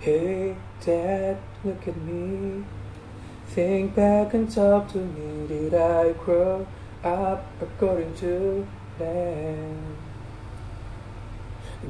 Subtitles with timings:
[0.00, 2.64] Hey, Dad, look at me.
[3.48, 5.48] Think back and talk to me.
[5.48, 6.68] Did I grow
[7.02, 8.64] up according to
[8.96, 9.96] plan?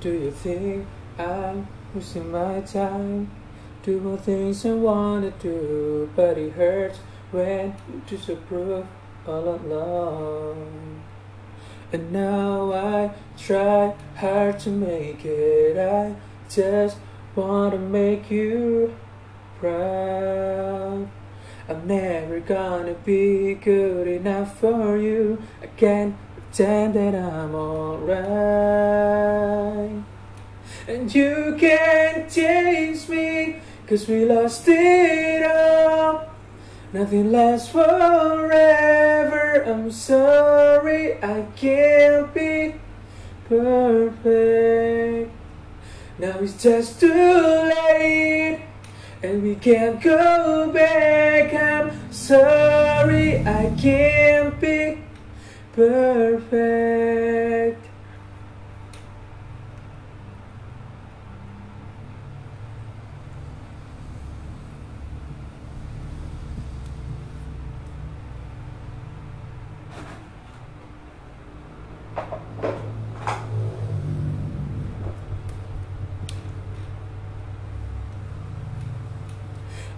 [0.00, 0.86] Do you think
[1.18, 3.30] I'm wasting my time?
[3.82, 7.00] Do Doing things I wanna do, but it hurts
[7.32, 8.86] when you disapprove
[9.26, 11.02] all along.
[11.92, 15.76] And now I try hard to make it.
[15.76, 16.14] I
[16.48, 16.96] just
[17.40, 18.94] wanna make you
[19.58, 21.08] proud.
[21.68, 25.42] I'm never gonna be good enough for you.
[25.62, 28.20] I can't pretend that I'm alright.
[30.86, 36.28] And you can't change me, cause we lost it all.
[36.92, 39.62] Nothing lasts forever.
[39.64, 42.74] I'm sorry, I can't be
[43.48, 44.99] perfect.
[46.20, 48.60] Now it's just too late,
[49.22, 51.54] and we can't go back.
[51.54, 54.98] I'm sorry, I can't be
[55.72, 56.89] perfect.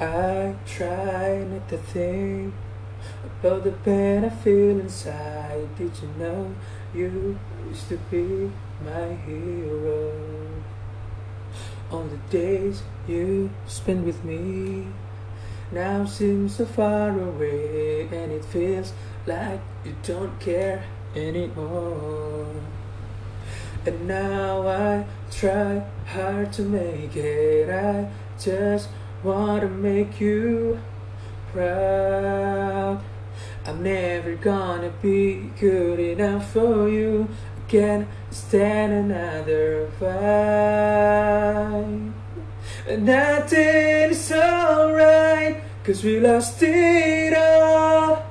[0.00, 2.54] I try not to think
[3.24, 5.76] about the pain I feel inside.
[5.76, 6.54] Did you know
[6.94, 7.36] you
[7.68, 8.52] used to be
[8.84, 10.12] my hero?
[11.90, 14.86] All the days you spent with me
[15.72, 18.92] now seem so far away, and it feels
[19.26, 20.84] like you don't care
[21.16, 22.46] anymore.
[23.84, 27.68] And now I try hard to make it.
[27.68, 28.08] I
[28.38, 28.88] just
[29.22, 30.80] want to make you
[31.52, 33.02] proud.
[33.66, 37.28] I'm never gonna be good enough for you.
[37.56, 40.08] I can't stand another fight.
[42.86, 48.24] And nothing's alright, cause we lost it all.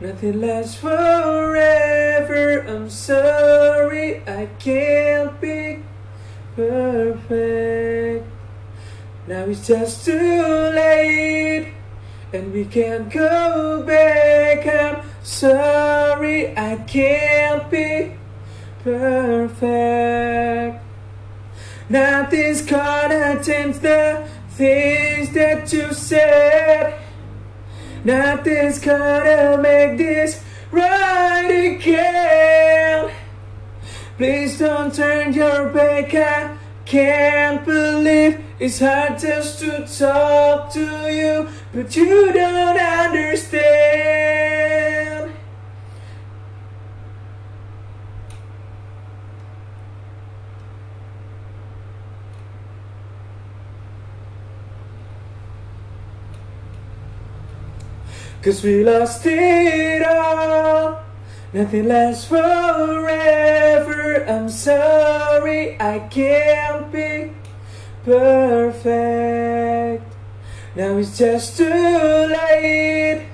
[0.00, 2.60] Nothing lasts forever.
[2.68, 5.82] I'm sorry, I can't be
[6.56, 7.63] perfect.
[9.26, 11.72] Now it's just too late,
[12.34, 14.66] and we can't go back.
[14.66, 18.12] I'm sorry, I can't be
[18.82, 20.84] perfect.
[21.88, 26.92] Nothing's gonna change the things that you said.
[28.04, 33.10] Nothing's gonna make this right again.
[34.18, 36.14] Please don't turn your back.
[36.14, 43.74] I can't believe it's hard just to talk to you, but you don't understand.
[58.40, 61.02] Cause we lost it all.
[61.52, 64.24] Nothing lasts forever.
[64.28, 67.33] I'm sorry, I can't be
[68.04, 70.02] perfect.
[70.76, 73.26] Now it's just too late,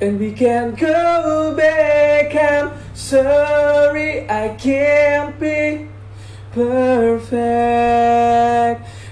[0.00, 2.34] and we can't go back.
[2.34, 5.88] I'm sorry, I can't be
[6.52, 7.30] perfect.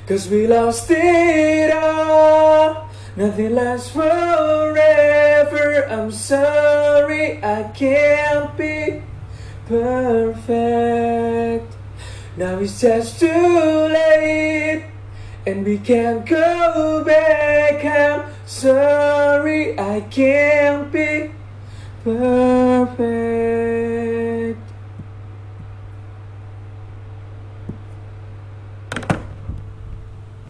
[0.06, 2.88] Cause we lost it all.
[3.16, 5.87] Nothing lasts forever.
[5.90, 9.02] I'm sorry, I can't be
[9.66, 10.46] perfect.
[12.37, 14.84] Now it's just too late,
[15.46, 17.85] and we can't go back.
[17.85, 21.31] I'm sorry, I can't be
[22.05, 23.57] perfect.